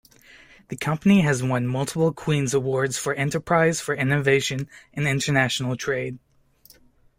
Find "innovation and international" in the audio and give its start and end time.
3.93-5.75